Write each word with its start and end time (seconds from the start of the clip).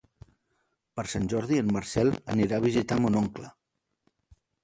Per 0.99 1.03
Sant 1.11 1.27
Jordi 1.33 1.59
en 1.65 1.69
Marcel 1.75 2.09
anirà 2.35 2.59
a 2.59 2.65
visitar 2.65 2.99
mon 3.05 3.19
oncle. 3.23 3.51